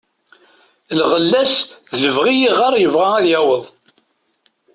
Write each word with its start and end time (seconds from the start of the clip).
Lɣella-s 0.99 1.55
d 1.89 1.99
lebɣi 2.03 2.35
iɣer 2.47 2.73
yebɣa 2.77 3.09
ad 3.17 3.25
yaweḍ. 3.31 3.63